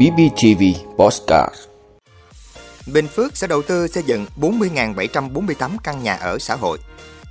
BBTV 0.00 0.62
Postcard 0.96 1.54
Bình 2.86 3.06
Phước 3.08 3.36
sẽ 3.36 3.46
đầu 3.46 3.62
tư 3.62 3.88
xây 3.88 4.02
dựng 4.02 4.26
40.748 4.40 5.70
căn 5.84 6.02
nhà 6.02 6.14
ở 6.14 6.38
xã 6.38 6.54
hội. 6.54 6.78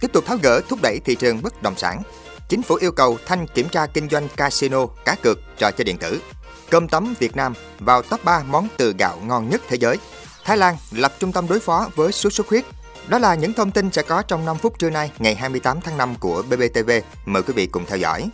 Tiếp 0.01 0.07
tục 0.13 0.25
tháo 0.25 0.37
gỡ 0.43 0.61
thúc 0.69 0.79
đẩy 0.81 0.99
thị 1.05 1.15
trường 1.15 1.41
bất 1.41 1.61
động 1.61 1.73
sản. 1.77 2.01
Chính 2.49 2.61
phủ 2.61 2.75
yêu 2.75 2.91
cầu 2.91 3.17
thanh 3.25 3.47
kiểm 3.47 3.69
tra 3.69 3.85
kinh 3.85 4.09
doanh 4.09 4.27
casino, 4.37 4.85
cá 5.05 5.15
cược, 5.15 5.39
trò 5.57 5.71
chơi 5.71 5.85
điện 5.85 5.97
tử. 5.97 6.21
Cơm 6.69 6.87
tấm 6.87 7.15
Việt 7.19 7.35
Nam 7.35 7.53
vào 7.79 8.01
top 8.01 8.23
3 8.23 8.43
món 8.43 8.67
từ 8.77 8.93
gạo 8.97 9.17
ngon 9.25 9.49
nhất 9.49 9.61
thế 9.69 9.77
giới. 9.77 9.97
Thái 10.43 10.57
Lan 10.57 10.77
lập 10.91 11.13
trung 11.19 11.31
tâm 11.31 11.47
đối 11.47 11.59
phó 11.59 11.89
với 11.95 12.11
sốt 12.11 12.33
xuất 12.33 12.47
huyết. 12.47 12.65
Đó 13.07 13.19
là 13.19 13.35
những 13.35 13.53
thông 13.53 13.71
tin 13.71 13.91
sẽ 13.91 14.01
có 14.01 14.21
trong 14.21 14.45
5 14.45 14.57
phút 14.57 14.79
trưa 14.79 14.89
nay, 14.89 15.11
ngày 15.19 15.35
28 15.35 15.81
tháng 15.81 15.97
5 15.97 16.15
của 16.19 16.43
BBTV. 16.49 16.91
Mời 17.25 17.43
quý 17.43 17.53
vị 17.53 17.67
cùng 17.67 17.85
theo 17.85 17.97
dõi. 17.97 18.29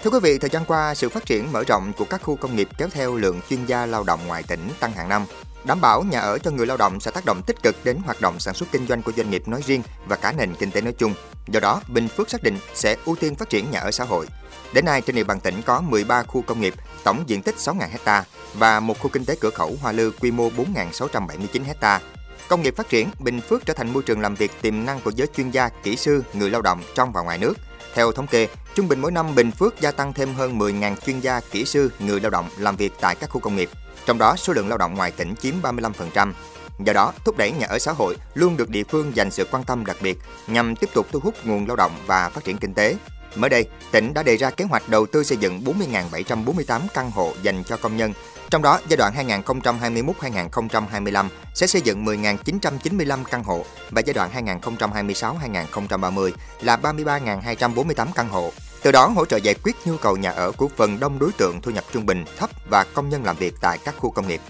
Thưa 0.00 0.10
quý 0.10 0.18
vị, 0.22 0.38
thời 0.38 0.50
gian 0.50 0.64
qua, 0.64 0.94
sự 0.94 1.08
phát 1.08 1.26
triển 1.26 1.52
mở 1.52 1.64
rộng 1.64 1.92
của 1.98 2.04
các 2.04 2.22
khu 2.22 2.36
công 2.36 2.56
nghiệp 2.56 2.68
kéo 2.78 2.88
theo 2.92 3.16
lượng 3.16 3.40
chuyên 3.50 3.66
gia 3.66 3.86
lao 3.86 4.04
động 4.04 4.20
ngoài 4.26 4.42
tỉnh 4.42 4.68
tăng 4.80 4.92
hàng 4.92 5.08
năm. 5.08 5.26
Đảm 5.64 5.80
bảo 5.80 6.02
nhà 6.02 6.20
ở 6.20 6.38
cho 6.38 6.50
người 6.50 6.66
lao 6.66 6.76
động 6.76 7.00
sẽ 7.00 7.10
tác 7.10 7.24
động 7.24 7.42
tích 7.46 7.62
cực 7.62 7.84
đến 7.84 7.98
hoạt 8.04 8.20
động 8.20 8.40
sản 8.40 8.54
xuất 8.54 8.68
kinh 8.72 8.86
doanh 8.86 9.02
của 9.02 9.12
doanh 9.16 9.30
nghiệp 9.30 9.48
nói 9.48 9.62
riêng 9.66 9.82
và 10.06 10.16
cả 10.16 10.32
nền 10.32 10.54
kinh 10.54 10.70
tế 10.70 10.80
nói 10.80 10.92
chung. 10.98 11.14
Do 11.46 11.60
đó, 11.60 11.80
Bình 11.88 12.08
Phước 12.08 12.30
xác 12.30 12.42
định 12.42 12.58
sẽ 12.74 12.96
ưu 13.04 13.16
tiên 13.16 13.34
phát 13.34 13.50
triển 13.50 13.70
nhà 13.70 13.80
ở 13.80 13.90
xã 13.90 14.04
hội. 14.04 14.26
Đến 14.72 14.84
nay, 14.84 15.00
trên 15.00 15.16
địa 15.16 15.24
bàn 15.24 15.40
tỉnh 15.40 15.62
có 15.62 15.80
13 15.80 16.22
khu 16.22 16.42
công 16.42 16.60
nghiệp, 16.60 16.74
tổng 17.04 17.24
diện 17.26 17.42
tích 17.42 17.54
6.000 17.58 17.88
ha 18.04 18.24
và 18.54 18.80
một 18.80 18.98
khu 19.00 19.10
kinh 19.10 19.24
tế 19.24 19.36
cửa 19.40 19.50
khẩu 19.50 19.76
Hoa 19.82 19.92
Lư 19.92 20.10
quy 20.20 20.30
mô 20.30 20.50
4.679 20.50 21.62
ha 21.80 22.00
Công 22.48 22.62
nghiệp 22.62 22.76
phát 22.76 22.88
triển, 22.88 23.08
Bình 23.18 23.40
Phước 23.40 23.66
trở 23.66 23.74
thành 23.74 23.92
môi 23.92 24.02
trường 24.02 24.20
làm 24.20 24.34
việc 24.34 24.52
tiềm 24.62 24.84
năng 24.84 25.00
của 25.00 25.10
giới 25.10 25.28
chuyên 25.36 25.50
gia, 25.50 25.68
kỹ 25.68 25.96
sư, 25.96 26.22
người 26.34 26.50
lao 26.50 26.62
động 26.62 26.82
trong 26.94 27.12
và 27.12 27.22
ngoài 27.22 27.38
nước. 27.38 27.54
Theo 27.94 28.12
thống 28.12 28.26
kê, 28.26 28.48
trung 28.74 28.88
bình 28.88 29.00
mỗi 29.00 29.12
năm 29.12 29.34
Bình 29.34 29.50
Phước 29.50 29.80
gia 29.80 29.90
tăng 29.90 30.12
thêm 30.12 30.34
hơn 30.34 30.58
10.000 30.58 30.96
chuyên 30.96 31.20
gia, 31.20 31.40
kỹ 31.40 31.64
sư, 31.64 31.92
người 31.98 32.20
lao 32.20 32.30
động 32.30 32.48
làm 32.58 32.76
việc 32.76 32.92
tại 33.00 33.14
các 33.14 33.30
khu 33.30 33.40
công 33.40 33.56
nghiệp. 33.56 33.70
Trong 34.06 34.18
đó, 34.18 34.36
số 34.36 34.52
lượng 34.52 34.68
lao 34.68 34.78
động 34.78 34.94
ngoài 34.94 35.10
tỉnh 35.10 35.34
chiếm 35.36 35.54
35%. 35.62 36.32
Do 36.84 36.92
đó, 36.92 37.12
thúc 37.24 37.36
đẩy 37.36 37.50
nhà 37.50 37.66
ở 37.66 37.78
xã 37.78 37.92
hội 37.92 38.16
luôn 38.34 38.56
được 38.56 38.70
địa 38.70 38.84
phương 38.84 39.16
dành 39.16 39.30
sự 39.30 39.46
quan 39.50 39.64
tâm 39.64 39.86
đặc 39.86 39.96
biệt 40.02 40.18
nhằm 40.46 40.76
tiếp 40.76 40.90
tục 40.94 41.06
thu 41.12 41.20
hút 41.20 41.34
nguồn 41.44 41.66
lao 41.66 41.76
động 41.76 41.92
và 42.06 42.28
phát 42.28 42.44
triển 42.44 42.58
kinh 42.58 42.74
tế. 42.74 42.96
Mới 43.36 43.50
đây, 43.50 43.68
tỉnh 43.92 44.14
đã 44.14 44.22
đề 44.22 44.36
ra 44.36 44.50
kế 44.50 44.64
hoạch 44.64 44.88
đầu 44.88 45.06
tư 45.06 45.24
xây 45.24 45.38
dựng 45.38 45.60
40.748 45.64 46.80
căn 46.94 47.10
hộ 47.10 47.32
dành 47.42 47.64
cho 47.64 47.76
công 47.76 47.96
nhân. 47.96 48.12
Trong 48.54 48.62
đó, 48.62 48.80
giai 48.88 48.96
đoạn 48.96 49.14
2021-2025 49.14 51.28
sẽ 51.54 51.66
xây 51.66 51.82
dựng 51.82 52.04
10.995 52.04 53.24
căn 53.24 53.44
hộ 53.44 53.64
và 53.90 54.00
giai 54.00 54.14
đoạn 54.14 54.58
2026-2030 54.60 56.30
là 56.60 56.76
33.248 56.76 58.06
căn 58.14 58.28
hộ. 58.28 58.52
Từ 58.82 58.92
đó 58.92 59.06
hỗ 59.06 59.24
trợ 59.24 59.36
giải 59.36 59.54
quyết 59.64 59.76
nhu 59.84 59.96
cầu 59.96 60.16
nhà 60.16 60.30
ở 60.30 60.52
của 60.52 60.68
phần 60.76 61.00
đông 61.00 61.18
đối 61.18 61.32
tượng 61.32 61.60
thu 61.62 61.70
nhập 61.70 61.84
trung 61.92 62.06
bình 62.06 62.24
thấp 62.38 62.50
và 62.70 62.84
công 62.94 63.08
nhân 63.08 63.24
làm 63.24 63.36
việc 63.36 63.54
tại 63.60 63.78
các 63.84 63.94
khu 63.98 64.10
công 64.10 64.28
nghiệp. 64.28 64.40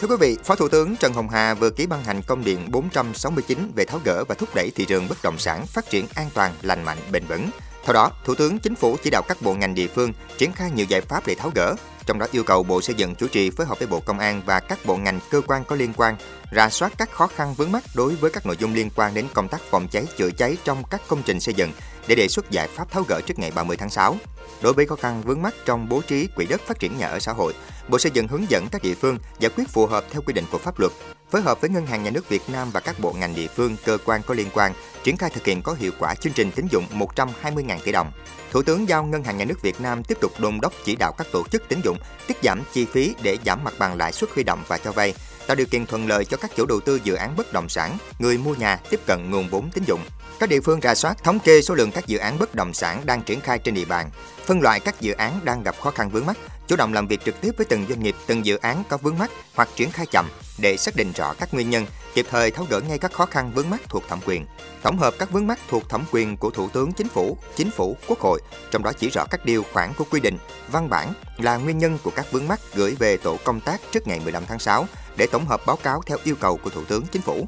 Thưa 0.00 0.08
quý 0.08 0.16
vị, 0.20 0.38
Phó 0.44 0.54
Thủ 0.54 0.68
tướng 0.68 0.96
Trần 0.96 1.12
Hồng 1.12 1.28
Hà 1.28 1.54
vừa 1.54 1.70
ký 1.70 1.86
ban 1.86 2.04
hành 2.04 2.22
công 2.22 2.44
điện 2.44 2.70
469 2.70 3.72
về 3.76 3.84
tháo 3.84 4.00
gỡ 4.04 4.24
và 4.28 4.34
thúc 4.34 4.48
đẩy 4.54 4.70
thị 4.74 4.84
trường 4.84 5.08
bất 5.08 5.22
động 5.22 5.38
sản 5.38 5.66
phát 5.66 5.90
triển 5.90 6.06
an 6.14 6.30
toàn, 6.34 6.52
lành 6.62 6.84
mạnh, 6.84 6.98
bền 7.12 7.26
vững. 7.26 7.50
Theo 7.84 7.94
đó, 7.94 8.10
Thủ 8.24 8.34
tướng 8.34 8.58
Chính 8.58 8.74
phủ 8.74 8.96
chỉ 9.02 9.10
đạo 9.10 9.22
các 9.28 9.42
bộ 9.42 9.54
ngành 9.54 9.74
địa 9.74 9.86
phương 9.86 10.12
triển 10.38 10.52
khai 10.52 10.70
nhiều 10.70 10.86
giải 10.88 11.00
pháp 11.00 11.26
để 11.26 11.34
tháo 11.34 11.50
gỡ, 11.54 11.74
trong 12.06 12.18
đó 12.18 12.26
yêu 12.32 12.44
cầu 12.44 12.62
Bộ 12.62 12.80
Xây 12.80 12.94
dựng 12.94 13.14
chủ 13.14 13.28
trì 13.28 13.50
phối 13.50 13.66
hợp 13.66 13.78
với 13.78 13.88
Bộ 13.88 14.00
Công 14.00 14.18
an 14.18 14.42
và 14.46 14.60
các 14.60 14.78
bộ 14.84 14.96
ngành 14.96 15.20
cơ 15.30 15.40
quan 15.46 15.64
có 15.64 15.76
liên 15.76 15.92
quan 15.96 16.16
rà 16.52 16.68
soát 16.68 16.92
các 16.98 17.10
khó 17.10 17.26
khăn 17.26 17.54
vướng 17.54 17.72
mắt 17.72 17.84
đối 17.94 18.14
với 18.14 18.30
các 18.30 18.46
nội 18.46 18.56
dung 18.58 18.74
liên 18.74 18.90
quan 18.96 19.14
đến 19.14 19.26
công 19.34 19.48
tác 19.48 19.60
phòng 19.70 19.88
cháy 19.88 20.06
chữa 20.16 20.30
cháy 20.30 20.56
trong 20.64 20.82
các 20.90 21.00
công 21.08 21.22
trình 21.22 21.40
xây 21.40 21.54
dựng 21.54 21.72
để 22.06 22.14
đề 22.14 22.28
xuất 22.28 22.50
giải 22.50 22.68
pháp 22.68 22.90
tháo 22.90 23.04
gỡ 23.08 23.20
trước 23.26 23.38
ngày 23.38 23.52
30 23.54 23.76
tháng 23.76 23.90
6. 23.90 24.16
Đối 24.62 24.72
với 24.72 24.86
khó 24.86 24.96
khăn 24.96 25.22
vướng 25.22 25.42
mắt 25.42 25.54
trong 25.64 25.88
bố 25.88 26.00
trí 26.00 26.26
quỹ 26.26 26.46
đất 26.46 26.60
phát 26.66 26.78
triển 26.78 26.98
nhà 26.98 27.06
ở 27.06 27.18
xã 27.18 27.32
hội, 27.32 27.54
Bộ 27.88 27.98
Xây 27.98 28.12
dựng 28.14 28.28
hướng 28.28 28.50
dẫn 28.50 28.66
các 28.72 28.82
địa 28.82 28.94
phương 28.94 29.18
giải 29.38 29.50
quyết 29.56 29.68
phù 29.68 29.86
hợp 29.86 30.04
theo 30.10 30.22
quy 30.26 30.32
định 30.32 30.44
của 30.50 30.58
pháp 30.58 30.80
luật, 30.80 30.92
phối 31.30 31.42
hợp 31.42 31.60
với 31.60 31.70
Ngân 31.70 31.86
hàng 31.86 32.02
Nhà 32.02 32.10
nước 32.10 32.28
Việt 32.28 32.42
Nam 32.48 32.70
và 32.70 32.80
các 32.80 33.00
bộ 33.00 33.12
ngành 33.12 33.34
địa 33.34 33.46
phương, 33.46 33.76
cơ 33.84 33.98
quan 34.04 34.22
có 34.26 34.34
liên 34.34 34.48
quan 34.54 34.72
triển 35.04 35.16
khai 35.16 35.30
thực 35.30 35.46
hiện 35.46 35.62
có 35.62 35.76
hiệu 35.78 35.92
quả 35.98 36.14
chương 36.14 36.32
trình 36.32 36.50
tín 36.50 36.66
dụng 36.70 36.86
120.000 36.90 37.78
tỷ 37.84 37.92
đồng. 37.92 38.12
Thủ 38.50 38.62
tướng 38.62 38.88
giao 38.88 39.04
Ngân 39.04 39.24
hàng 39.24 39.36
Nhà 39.36 39.44
nước 39.44 39.62
Việt 39.62 39.80
Nam 39.80 40.04
tiếp 40.04 40.18
tục 40.20 40.32
đôn 40.38 40.60
đốc 40.60 40.72
chỉ 40.84 40.96
đạo 40.96 41.12
các 41.12 41.26
tổ 41.32 41.44
chức 41.48 41.68
tín 41.68 41.80
dụng 41.84 41.98
tiết 42.26 42.36
giảm 42.42 42.62
chi 42.72 42.84
phí 42.84 43.14
để 43.22 43.38
giảm 43.46 43.64
mặt 43.64 43.74
bằng 43.78 43.96
lãi 43.96 44.12
suất 44.12 44.30
huy 44.34 44.42
động 44.42 44.62
và 44.68 44.78
cho 44.78 44.92
vay, 44.92 45.14
tạo 45.46 45.54
điều 45.54 45.66
kiện 45.66 45.86
thuận 45.86 46.08
lợi 46.08 46.24
cho 46.24 46.36
các 46.36 46.50
chủ 46.56 46.66
đầu 46.66 46.80
tư 46.80 47.00
dự 47.04 47.14
án 47.14 47.36
bất 47.36 47.52
động 47.52 47.68
sản, 47.68 47.98
người 48.18 48.38
mua 48.38 48.54
nhà 48.54 48.80
tiếp 48.90 49.00
cận 49.06 49.30
nguồn 49.30 49.48
vốn 49.48 49.70
tín 49.70 49.84
dụng. 49.86 50.00
Các 50.40 50.48
địa 50.48 50.60
phương 50.60 50.80
rà 50.80 50.94
soát 50.94 51.24
thống 51.24 51.38
kê 51.38 51.62
số 51.62 51.74
lượng 51.74 51.90
các 51.90 52.06
dự 52.06 52.18
án 52.18 52.38
bất 52.38 52.54
động 52.54 52.74
sản 52.74 53.02
đang 53.04 53.22
triển 53.22 53.40
khai 53.40 53.58
trên 53.58 53.74
địa 53.74 53.84
bàn, 53.84 54.10
phân 54.44 54.60
loại 54.60 54.80
các 54.80 55.00
dự 55.00 55.12
án 55.12 55.40
đang 55.44 55.62
gặp 55.62 55.76
khó 55.80 55.90
khăn 55.90 56.10
vướng 56.10 56.26
mắt, 56.26 56.36
chủ 56.66 56.76
động 56.76 56.92
làm 56.92 57.06
việc 57.06 57.24
trực 57.24 57.40
tiếp 57.40 57.50
với 57.56 57.66
từng 57.66 57.86
doanh 57.88 58.02
nghiệp, 58.02 58.14
từng 58.26 58.46
dự 58.46 58.56
án 58.56 58.82
có 58.88 58.96
vướng 58.96 59.18
mắt 59.18 59.30
hoặc 59.54 59.68
triển 59.76 59.90
khai 59.90 60.06
chậm 60.06 60.26
để 60.58 60.76
xác 60.76 60.96
định 60.96 61.12
rõ 61.12 61.34
các 61.38 61.54
nguyên 61.54 61.70
nhân, 61.70 61.86
kịp 62.14 62.26
thời 62.30 62.50
tháo 62.50 62.66
gỡ 62.70 62.80
ngay 62.80 62.98
các 62.98 63.12
khó 63.12 63.26
khăn 63.26 63.52
vướng 63.54 63.70
mắt 63.70 63.80
thuộc 63.88 64.08
thẩm 64.08 64.20
quyền. 64.26 64.46
Tổng 64.82 64.98
hợp 64.98 65.14
các 65.18 65.30
vướng 65.30 65.46
mắt 65.46 65.58
thuộc 65.68 65.88
thẩm 65.88 66.04
quyền 66.12 66.36
của 66.36 66.50
Thủ 66.50 66.68
tướng 66.68 66.92
Chính 66.92 67.08
phủ, 67.08 67.38
Chính 67.56 67.70
phủ, 67.70 67.96
Quốc 68.08 68.20
hội, 68.20 68.40
trong 68.70 68.82
đó 68.82 68.92
chỉ 68.98 69.10
rõ 69.10 69.24
các 69.30 69.44
điều 69.44 69.64
khoản 69.72 69.92
của 69.98 70.04
quy 70.10 70.20
định, 70.20 70.38
văn 70.72 70.88
bản 70.88 71.12
là 71.38 71.56
nguyên 71.56 71.78
nhân 71.78 71.98
của 72.02 72.10
các 72.16 72.26
vướng 72.32 72.48
mắt 72.48 72.60
gửi 72.74 72.94
về 72.98 73.16
tổ 73.16 73.36
công 73.44 73.60
tác 73.60 73.80
trước 73.92 74.06
ngày 74.06 74.20
15 74.20 74.44
tháng 74.46 74.58
6 74.58 74.86
để 75.16 75.26
tổng 75.32 75.46
hợp 75.46 75.66
báo 75.66 75.76
cáo 75.76 76.02
theo 76.06 76.18
yêu 76.24 76.34
cầu 76.40 76.58
của 76.64 76.70
Thủ 76.70 76.84
tướng 76.84 77.04
Chính 77.12 77.22
phủ. 77.22 77.46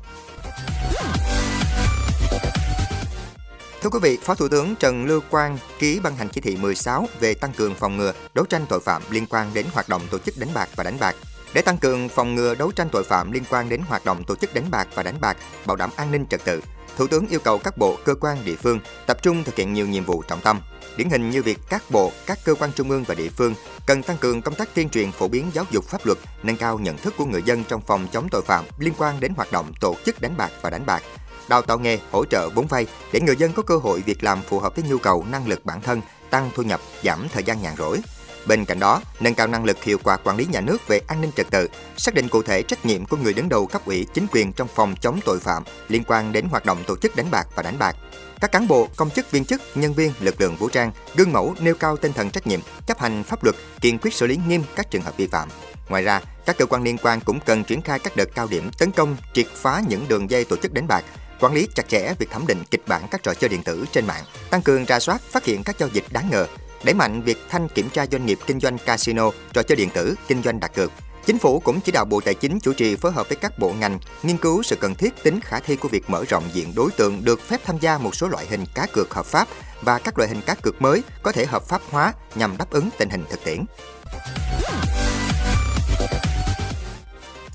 Thưa 3.83 3.91
quý 3.91 3.99
vị, 4.03 4.19
Phó 4.23 4.35
Thủ 4.35 4.49
tướng 4.49 4.77
Trần 4.77 5.07
Lưu 5.07 5.21
Quang 5.31 5.59
ký 5.79 6.01
ban 6.03 6.17
hành 6.17 6.29
chỉ 6.29 6.41
thị 6.41 6.57
16 6.57 7.07
về 7.21 7.35
tăng 7.35 7.53
cường 7.53 7.75
phòng 7.75 7.97
ngừa, 7.97 8.13
đấu 8.35 8.45
tranh 8.45 8.67
tội 8.69 8.81
phạm 8.81 9.03
liên 9.11 9.27
quan 9.27 9.55
đến 9.55 9.67
hoạt 9.73 9.89
động 9.89 10.03
tổ 10.11 10.19
chức 10.19 10.39
đánh 10.39 10.49
bạc 10.55 10.69
và 10.77 10.85
đánh 10.85 10.97
bạc. 11.01 11.17
Để 11.57 11.63
tăng 11.63 11.79
cường 11.79 12.09
phòng 12.09 12.35
ngừa 12.35 12.55
đấu 12.55 12.73
tranh 12.73 12.89
tội 12.93 13.05
phạm 13.05 13.33
liên 13.33 13.43
quan 13.51 13.69
đến 13.69 13.81
hoạt 13.89 14.05
động 14.05 14.25
tổ 14.25 14.37
chức 14.37 14.55
đánh 14.55 14.71
bạc 14.71 14.89
và 14.95 15.03
đánh 15.03 15.21
bạc, 15.21 15.37
bảo 15.67 15.77
đảm 15.77 15.91
an 15.97 16.13
ninh 16.13 16.27
trật 16.27 16.45
tự, 16.45 16.63
Thủ 16.97 17.07
tướng 17.07 17.27
yêu 17.29 17.41
cầu 17.41 17.59
các 17.59 17.79
bộ, 17.79 17.97
cơ 18.05 18.15
quan 18.15 18.45
địa 18.45 18.57
phương 18.57 18.81
tập 19.07 19.23
trung 19.23 19.45
thực 19.45 19.57
hiện 19.57 19.73
nhiều 19.73 19.87
nhiệm 19.87 20.05
vụ 20.05 20.23
trọng 20.23 20.41
tâm. 20.41 20.61
Điển 20.97 21.11
hình 21.11 21.31
như 21.31 21.43
việc 21.43 21.59
các 21.69 21.83
bộ, 21.91 22.13
các 22.27 22.39
cơ 22.45 22.55
quan 22.55 22.71
trung 22.75 22.91
ương 22.91 23.05
và 23.05 23.15
địa 23.15 23.29
phương 23.29 23.55
cần 23.87 24.03
tăng 24.03 24.17
cường 24.17 24.43
công 24.43 24.55
tác 24.55 24.75
tuyên 24.75 24.89
truyền 24.89 25.13
phổ 25.13 25.29
biến 25.29 25.51
giáo 25.53 25.65
dục 25.71 25.85
pháp 25.85 26.07
luật, 26.07 26.19
nâng 26.43 26.57
cao 26.57 26.79
nhận 26.79 26.97
thức 26.97 27.15
của 27.17 27.25
người 27.25 27.43
dân 27.43 27.65
trong 27.69 27.81
phòng 27.81 28.07
chống 28.13 28.29
tội 28.31 28.43
phạm 28.43 28.65
liên 28.79 28.93
quan 28.99 29.21
đến 29.21 29.33
hoạt 29.37 29.53
động 29.53 29.73
tổ 29.81 29.95
chức 30.05 30.21
đánh 30.21 30.37
bạc 30.37 30.51
và 30.63 30.71
đánh 30.71 30.87
bạc, 30.87 31.03
đào 31.49 31.63
tạo 31.63 31.79
nghề, 31.79 31.99
hỗ 32.11 32.25
trợ 32.25 32.49
vốn 32.55 32.67
vay 32.67 32.87
để 33.13 33.21
người 33.21 33.37
dân 33.37 33.53
có 33.53 33.63
cơ 33.63 33.77
hội 33.77 34.03
việc 34.07 34.25
làm 34.25 34.43
phù 34.43 34.59
hợp 34.59 34.77
với 34.77 34.85
nhu 34.89 34.99
cầu 34.99 35.25
năng 35.31 35.49
lực 35.49 35.65
bản 35.65 35.81
thân, 35.81 36.01
tăng 36.31 36.51
thu 36.55 36.63
nhập, 36.63 36.81
giảm 37.03 37.29
thời 37.33 37.43
gian 37.43 37.63
nhàn 37.63 37.77
rỗi. 37.77 38.01
Bên 38.47 38.65
cạnh 38.65 38.81
đó, 38.81 39.03
nâng 39.21 39.35
cao 39.35 39.47
năng 39.47 39.65
lực 39.65 39.85
hiệu 39.85 39.99
quả 40.05 40.17
quản 40.17 40.37
lý 40.37 40.47
nhà 40.53 40.61
nước 40.61 40.89
về 40.89 41.01
an 41.07 41.21
ninh 41.21 41.33
trật 41.37 41.47
tự, 41.51 41.69
xác 41.97 42.15
định 42.15 42.29
cụ 42.29 42.43
thể 42.43 42.63
trách 42.63 42.87
nhiệm 42.87 43.07
của 43.07 43.17
người 43.17 43.35
đứng 43.35 43.49
đầu 43.49 43.67
cấp 43.67 43.87
ủy 43.87 44.07
chính 44.15 44.27
quyền 44.33 44.53
trong 44.53 44.69
phòng 44.75 44.95
chống 45.01 45.21
tội 45.25 45.41
phạm 45.41 45.65
liên 45.89 46.03
quan 46.07 46.33
đến 46.33 46.49
hoạt 46.49 46.65
động 46.65 46.85
tổ 46.87 46.97
chức 46.97 47.17
đánh 47.17 47.31
bạc 47.31 47.49
và 47.55 47.63
đánh 47.63 47.79
bạc. 47.79 47.97
Các 48.41 48.53
cán 48.53 48.69
bộ, 48.69 48.89
công 48.97 49.11
chức 49.11 49.31
viên 49.31 49.45
chức, 49.45 49.63
nhân 49.75 49.95
viên 49.95 50.13
lực 50.21 50.41
lượng 50.41 50.57
vũ 50.57 50.69
trang 50.69 50.93
gương 51.17 51.33
mẫu 51.33 51.55
nêu 51.61 51.75
cao 51.75 51.97
tinh 51.97 52.13
thần 52.13 52.31
trách 52.31 52.47
nhiệm, 52.47 52.61
chấp 52.87 52.99
hành 52.99 53.25
pháp 53.25 53.45
luật, 53.45 53.57
kiên 53.81 53.99
quyết 53.99 54.15
xử 54.15 54.27
lý 54.27 54.39
nghiêm 54.49 54.63
các 54.77 54.91
trường 54.91 55.03
hợp 55.03 55.17
vi 55.17 55.27
phạm. 55.27 55.49
Ngoài 55.89 56.03
ra, 56.03 56.21
các 56.47 56.59
cơ 56.59 56.67
quan 56.67 56.83
liên 56.83 56.99
quan 56.99 57.21
cũng 57.21 57.41
cần 57.41 57.65
triển 57.65 57.83
khai 57.83 57.99
các 57.99 58.17
đợt 58.17 58.29
cao 58.35 58.47
điểm 58.51 58.71
tấn 58.79 58.91
công, 58.91 59.17
triệt 59.35 59.47
phá 59.55 59.83
những 59.89 60.09
đường 60.09 60.31
dây 60.31 60.45
tổ 60.45 60.57
chức 60.57 60.73
đánh 60.73 60.89
bạc, 60.89 61.05
quản 61.41 61.55
lý 61.55 61.69
chặt 61.75 61.89
chẽ 61.89 62.15
việc 62.19 62.31
thẩm 62.31 62.47
định 62.47 62.65
kịch 62.71 62.83
bản 62.87 63.03
các 63.11 63.23
trò 63.23 63.35
chơi 63.35 63.49
điện 63.49 63.63
tử 63.63 63.85
trên 63.93 64.07
mạng, 64.07 64.25
tăng 64.51 64.63
cường 64.63 64.85
ra 64.85 65.01
soát 65.01 65.21
phát 65.23 65.45
hiện 65.45 65.63
các 65.65 65.79
giao 65.79 65.89
dịch 65.93 66.05
đáng 66.11 66.31
ngờ, 66.31 66.47
đẩy 66.87 66.95
mạnh 66.95 67.23
việc 67.23 67.39
thanh 67.49 67.69
kiểm 67.69 67.91
tra 67.91 68.07
doanh 68.13 68.27
nghiệp 68.27 68.39
kinh 68.47 68.61
doanh 68.61 68.79
casino, 68.79 69.31
trò 69.53 69.63
chơi 69.63 69.77
điện 69.77 69.91
tử, 69.91 70.15
kinh 70.29 70.43
doanh 70.43 70.61
đặt 70.61 70.75
cược. 70.75 70.93
Chính 71.27 71.39
phủ 71.39 71.61
cũng 71.61 71.81
chỉ 71.81 71.93
đạo 71.93 72.05
Bộ 72.05 72.21
Tài 72.21 72.35
chính 72.35 72.61
chủ 72.61 72.73
trì 72.73 72.97
phối 72.97 73.13
hợp 73.13 73.29
với 73.29 73.37
các 73.37 73.59
bộ 73.59 73.73
ngành 73.81 73.99
nghiên 74.23 74.37
cứu 74.37 74.63
sự 74.63 74.77
cần 74.77 74.95
thiết 74.95 75.23
tính 75.23 75.41
khả 75.41 75.61
thi 75.61 75.77
của 75.77 75.89
việc 75.89 76.11
mở 76.11 76.25
rộng 76.29 76.45
diện 76.53 76.73
đối 76.77 76.91
tượng 76.91 77.25
được 77.25 77.41
phép 77.41 77.61
tham 77.65 77.79
gia 77.79 77.99
một 77.99 78.15
số 78.15 78.29
loại 78.29 78.47
hình 78.47 78.65
cá 78.75 78.87
cược 78.93 79.15
hợp 79.15 79.27
pháp 79.27 79.49
và 79.83 79.99
các 79.99 80.19
loại 80.19 80.29
hình 80.29 80.41
cá 80.47 80.55
cược 80.55 80.83
mới 80.83 81.03
có 81.23 81.33
thể 81.33 81.47
hợp 81.47 81.63
pháp 81.63 81.83
hóa 81.91 82.13
nhằm 82.35 82.57
đáp 82.57 82.71
ứng 82.71 82.89
tình 82.99 83.11
hình 83.11 83.25
thực 83.31 83.45
tiễn. 83.45 83.65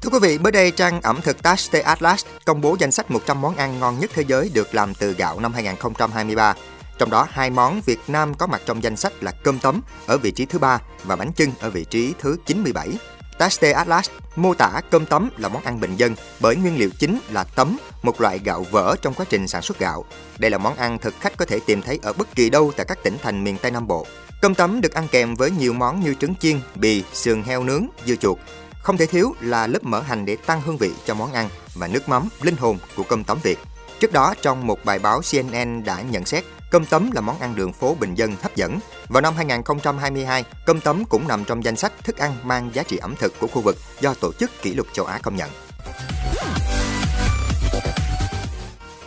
Thưa 0.01 0.09
quý 0.09 0.19
vị, 0.21 0.37
mới 0.37 0.51
đây 0.51 0.71
trang 0.71 1.01
ẩm 1.01 1.19
thực 1.21 1.43
Taste 1.43 1.81
Atlas 1.81 2.25
công 2.45 2.61
bố 2.61 2.75
danh 2.79 2.91
sách 2.91 3.11
100 3.11 3.41
món 3.41 3.55
ăn 3.55 3.79
ngon 3.79 3.99
nhất 3.99 4.11
thế 4.13 4.23
giới 4.27 4.51
được 4.53 4.75
làm 4.75 4.93
từ 4.93 5.13
gạo 5.13 5.39
năm 5.39 5.53
2023. 5.53 6.55
Trong 7.01 7.09
đó, 7.09 7.27
hai 7.31 7.49
món 7.49 7.81
Việt 7.81 7.99
Nam 8.07 8.33
có 8.33 8.47
mặt 8.47 8.61
trong 8.65 8.83
danh 8.83 8.95
sách 8.95 9.13
là 9.23 9.31
cơm 9.31 9.59
tấm 9.59 9.81
ở 10.07 10.17
vị 10.17 10.31
trí 10.31 10.45
thứ 10.45 10.59
ba 10.59 10.79
và 11.03 11.15
bánh 11.15 11.31
chưng 11.33 11.51
ở 11.59 11.69
vị 11.69 11.85
trí 11.85 12.13
thứ 12.19 12.37
97. 12.45 12.89
Taste 13.37 13.71
Atlas 13.71 14.09
mô 14.35 14.53
tả 14.53 14.81
cơm 14.91 15.05
tấm 15.05 15.29
là 15.37 15.49
món 15.49 15.63
ăn 15.63 15.79
bình 15.79 15.95
dân 15.95 16.15
bởi 16.39 16.55
nguyên 16.55 16.77
liệu 16.77 16.89
chính 16.99 17.19
là 17.29 17.43
tấm, 17.43 17.77
một 18.03 18.21
loại 18.21 18.39
gạo 18.39 18.65
vỡ 18.71 18.95
trong 19.01 19.13
quá 19.13 19.25
trình 19.29 19.47
sản 19.47 19.61
xuất 19.61 19.79
gạo. 19.79 20.05
Đây 20.37 20.51
là 20.51 20.57
món 20.57 20.75
ăn 20.75 20.97
thực 20.99 21.13
khách 21.19 21.37
có 21.37 21.45
thể 21.45 21.59
tìm 21.65 21.81
thấy 21.81 21.99
ở 22.03 22.13
bất 22.13 22.35
kỳ 22.35 22.49
đâu 22.49 22.71
tại 22.77 22.85
các 22.85 23.03
tỉnh 23.03 23.17
thành 23.23 23.43
miền 23.43 23.57
Tây 23.57 23.71
Nam 23.71 23.87
Bộ. 23.87 24.05
Cơm 24.41 24.55
tấm 24.55 24.81
được 24.81 24.93
ăn 24.93 25.07
kèm 25.11 25.35
với 25.35 25.51
nhiều 25.51 25.73
món 25.73 26.01
như 26.01 26.15
trứng 26.19 26.35
chiên, 26.35 26.59
bì, 26.75 27.03
sườn 27.13 27.43
heo 27.43 27.63
nướng, 27.63 27.87
dưa 28.05 28.15
chuột. 28.15 28.37
Không 28.81 28.97
thể 28.97 29.05
thiếu 29.05 29.35
là 29.39 29.67
lớp 29.67 29.83
mỡ 29.83 30.01
hành 30.01 30.25
để 30.25 30.35
tăng 30.35 30.61
hương 30.61 30.77
vị 30.77 30.91
cho 31.05 31.13
món 31.13 31.33
ăn 31.33 31.49
và 31.75 31.87
nước 31.87 32.09
mắm 32.09 32.27
linh 32.41 32.55
hồn 32.57 32.77
của 32.95 33.03
cơm 33.03 33.23
tấm 33.23 33.39
Việt. 33.43 33.59
Trước 33.99 34.11
đó, 34.11 34.33
trong 34.41 34.67
một 34.67 34.85
bài 34.85 34.99
báo 34.99 35.21
CNN 35.31 35.83
đã 35.83 36.01
nhận 36.01 36.25
xét 36.25 36.43
cơm 36.71 36.85
tấm 36.85 37.11
là 37.11 37.21
món 37.21 37.39
ăn 37.39 37.55
đường 37.55 37.73
phố 37.73 37.95
bình 37.99 38.15
dân 38.15 38.35
hấp 38.41 38.55
dẫn. 38.55 38.79
Vào 39.09 39.21
năm 39.21 39.33
2022, 39.35 40.43
cơm 40.65 40.81
tấm 40.81 41.05
cũng 41.05 41.27
nằm 41.27 41.45
trong 41.45 41.63
danh 41.63 41.75
sách 41.75 41.93
thức 42.03 42.17
ăn 42.17 42.35
mang 42.43 42.69
giá 42.73 42.83
trị 42.83 42.97
ẩm 42.97 43.15
thực 43.15 43.39
của 43.39 43.47
khu 43.47 43.61
vực 43.61 43.77
do 43.99 44.13
Tổ 44.13 44.33
chức 44.33 44.51
Kỷ 44.61 44.73
lục 44.73 44.87
châu 44.93 45.05
Á 45.05 45.19
công 45.23 45.35
nhận. 45.35 45.49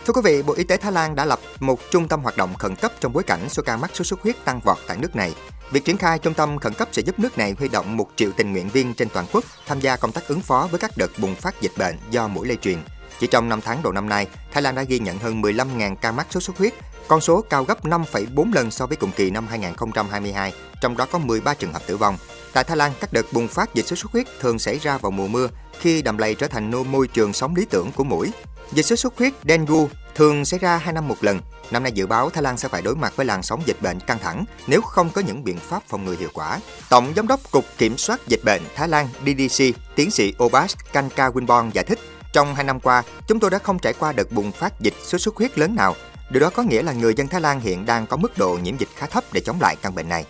Thưa 0.05 0.13
quý 0.13 0.21
vị, 0.23 0.41
Bộ 0.41 0.53
Y 0.53 0.63
tế 0.63 0.77
Thái 0.77 0.91
Lan 0.91 1.15
đã 1.15 1.25
lập 1.25 1.39
một 1.59 1.79
trung 1.91 2.07
tâm 2.07 2.21
hoạt 2.21 2.37
động 2.37 2.53
khẩn 2.53 2.75
cấp 2.75 2.91
trong 2.99 3.13
bối 3.13 3.23
cảnh 3.23 3.49
số 3.49 3.63
ca 3.63 3.77
mắc 3.77 3.91
sốt 3.93 4.07
xuất 4.07 4.21
huyết 4.21 4.45
tăng 4.45 4.59
vọt 4.59 4.77
tại 4.87 4.97
nước 4.97 5.15
này. 5.15 5.33
Việc 5.71 5.85
triển 5.85 5.97
khai 5.97 6.19
trung 6.19 6.33
tâm 6.33 6.59
khẩn 6.59 6.73
cấp 6.73 6.87
sẽ 6.91 7.01
giúp 7.01 7.19
nước 7.19 7.37
này 7.37 7.55
huy 7.59 7.67
động 7.67 7.97
một 7.97 8.07
triệu 8.15 8.31
tình 8.37 8.51
nguyện 8.51 8.69
viên 8.69 8.93
trên 8.93 9.09
toàn 9.09 9.25
quốc 9.31 9.43
tham 9.67 9.79
gia 9.79 9.97
công 9.97 10.11
tác 10.11 10.27
ứng 10.27 10.41
phó 10.41 10.67
với 10.71 10.79
các 10.79 10.91
đợt 10.97 11.11
bùng 11.17 11.35
phát 11.35 11.61
dịch 11.61 11.71
bệnh 11.77 11.95
do 12.09 12.27
mũi 12.27 12.47
lây 12.47 12.57
truyền. 12.57 12.77
Chỉ 13.19 13.27
trong 13.27 13.49
5 13.49 13.61
tháng 13.61 13.83
đầu 13.83 13.93
năm 13.93 14.09
nay, 14.09 14.27
Thái 14.51 14.63
Lan 14.63 14.75
đã 14.75 14.83
ghi 14.83 14.99
nhận 14.99 15.19
hơn 15.19 15.41
15.000 15.41 15.95
ca 15.95 16.11
mắc 16.11 16.27
sốt 16.29 16.43
xuất 16.43 16.57
huyết, 16.57 16.73
con 17.07 17.21
số 17.21 17.41
cao 17.41 17.63
gấp 17.63 17.85
5,4 17.85 18.53
lần 18.53 18.71
so 18.71 18.85
với 18.85 18.97
cùng 18.97 19.11
kỳ 19.11 19.29
năm 19.29 19.47
2022, 19.47 20.53
trong 20.81 20.97
đó 20.97 21.07
có 21.11 21.19
13 21.19 21.53
trường 21.53 21.73
hợp 21.73 21.81
tử 21.87 21.97
vong. 21.97 22.17
Tại 22.53 22.63
Thái 22.63 22.77
Lan, 22.77 22.91
các 22.99 23.13
đợt 23.13 23.25
bùng 23.33 23.47
phát 23.47 23.73
dịch 23.73 23.87
sốt 23.87 23.99
xuất 23.99 24.11
huyết 24.11 24.27
thường 24.39 24.59
xảy 24.59 24.77
ra 24.77 24.97
vào 24.97 25.11
mùa 25.11 25.27
mưa 25.27 25.47
khi 25.79 26.01
đầm 26.01 26.17
lầy 26.17 26.35
trở 26.35 26.47
thành 26.47 26.91
môi 26.91 27.07
trường 27.07 27.33
sống 27.33 27.55
lý 27.55 27.65
tưởng 27.65 27.91
của 27.91 28.03
mũi. 28.03 28.31
Dịch 28.71 28.85
sốt 28.85 28.99
xuất 28.99 29.17
huyết 29.17 29.33
dengue 29.47 29.87
thường 30.15 30.45
xảy 30.45 30.59
ra 30.59 30.77
2 30.77 30.93
năm 30.93 31.07
một 31.07 31.23
lần. 31.23 31.39
Năm 31.71 31.83
nay 31.83 31.91
dự 31.91 32.07
báo 32.07 32.29
Thái 32.29 32.43
Lan 32.43 32.57
sẽ 32.57 32.67
phải 32.67 32.81
đối 32.81 32.95
mặt 32.95 33.13
với 33.15 33.25
làn 33.25 33.43
sóng 33.43 33.61
dịch 33.65 33.81
bệnh 33.81 33.99
căng 33.99 34.19
thẳng 34.19 34.45
nếu 34.67 34.81
không 34.81 35.09
có 35.09 35.21
những 35.21 35.43
biện 35.43 35.57
pháp 35.57 35.83
phòng 35.87 36.05
ngừa 36.05 36.15
hiệu 36.15 36.29
quả. 36.33 36.59
Tổng 36.89 37.13
giám 37.15 37.27
đốc 37.27 37.51
Cục 37.51 37.65
Kiểm 37.77 37.97
soát 37.97 38.27
Dịch 38.27 38.41
bệnh 38.43 38.61
Thái 38.75 38.87
Lan 38.87 39.07
DDC, 39.25 39.63
tiến 39.95 40.11
sĩ 40.11 40.33
Obas 40.43 40.75
Kankawinborn 40.93 41.71
giải 41.73 41.83
thích, 41.83 41.99
trong 42.33 42.55
hai 42.55 42.63
năm 42.63 42.79
qua, 42.79 43.03
chúng 43.27 43.39
tôi 43.39 43.51
đã 43.51 43.59
không 43.59 43.79
trải 43.79 43.93
qua 43.93 44.11
đợt 44.11 44.31
bùng 44.31 44.51
phát 44.51 44.81
dịch 44.81 44.93
sốt 45.03 45.21
xuất 45.21 45.35
huyết 45.35 45.57
lớn 45.57 45.75
nào. 45.75 45.95
Điều 46.29 46.41
đó 46.41 46.49
có 46.49 46.63
nghĩa 46.63 46.81
là 46.81 46.93
người 46.93 47.13
dân 47.13 47.27
Thái 47.27 47.41
Lan 47.41 47.59
hiện 47.59 47.85
đang 47.85 48.07
có 48.07 48.17
mức 48.17 48.37
độ 48.37 48.59
nhiễm 48.63 48.77
dịch 48.77 48.89
khá 48.95 49.07
thấp 49.07 49.23
để 49.33 49.41
chống 49.41 49.61
lại 49.61 49.75
căn 49.81 49.95
bệnh 49.95 50.09
này. 50.09 50.25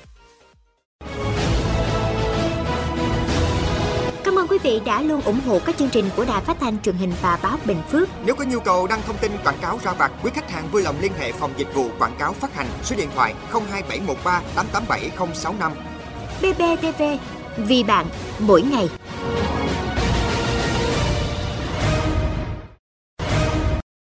quý 4.55 4.57
vị 4.63 4.81
đã 4.85 5.01
luôn 5.01 5.21
ủng 5.21 5.39
hộ 5.45 5.59
các 5.65 5.77
chương 5.77 5.89
trình 5.89 6.05
của 6.15 6.25
Đài 6.25 6.41
Phát 6.41 6.57
thanh 6.59 6.81
truyền 6.81 6.95
hình 6.95 7.13
và 7.21 7.39
báo 7.43 7.57
Bình 7.65 7.81
Phước. 7.91 8.09
Nếu 8.25 8.35
có 8.35 8.45
nhu 8.45 8.59
cầu 8.59 8.87
đăng 8.87 9.01
thông 9.07 9.17
tin 9.17 9.31
quảng 9.43 9.57
cáo 9.61 9.79
ra 9.83 9.93
vặt, 9.93 10.11
quý 10.23 10.31
khách 10.33 10.51
hàng 10.51 10.67
vui 10.71 10.81
lòng 10.81 10.95
liên 11.01 11.11
hệ 11.19 11.31
phòng 11.31 11.53
dịch 11.57 11.73
vụ 11.73 11.89
quảng 11.99 12.15
cáo 12.19 12.33
phát 12.33 12.55
hành 12.55 12.67
số 12.83 12.95
điện 12.95 13.09
thoại 13.15 13.33
02713 13.51 14.41
887065. 14.55 15.71
BBTV, 16.41 17.03
vì 17.57 17.83
bạn, 17.83 18.05
mỗi 18.39 18.61
ngày. 18.61 18.89